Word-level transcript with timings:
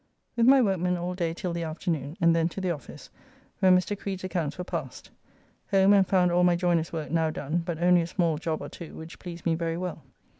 With 0.35 0.47
my 0.47 0.63
workmen 0.63 0.97
all 0.97 1.13
day 1.13 1.31
till 1.31 1.53
the 1.53 1.61
afternoon, 1.61 2.17
and 2.19 2.35
then 2.35 2.49
to 2.49 2.59
the 2.59 2.71
office, 2.71 3.11
where 3.59 3.71
Mr. 3.71 3.95
Creed's 3.95 4.23
accounts 4.23 4.57
were 4.57 4.63
passed. 4.63 5.11
Home 5.69 5.93
and 5.93 6.07
found 6.07 6.31
all 6.31 6.43
my 6.43 6.55
joyner's 6.55 6.91
work 6.91 7.11
now 7.11 7.29
done, 7.29 7.61
but 7.63 7.77
only 7.79 8.01
a 8.01 8.07
small 8.07 8.39
job 8.39 8.63
or 8.63 8.69
two, 8.69 8.95
which 8.95 9.19
please 9.19 9.45
me 9.45 9.53
very 9.53 9.77
well. 9.77 10.01